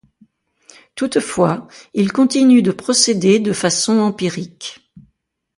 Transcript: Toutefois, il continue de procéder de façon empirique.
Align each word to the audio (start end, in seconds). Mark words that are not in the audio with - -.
Toutefois, 0.95 1.67
il 1.93 2.11
continue 2.11 2.63
de 2.63 2.71
procéder 2.71 3.37
de 3.37 3.53
façon 3.53 3.99
empirique. 3.99 4.91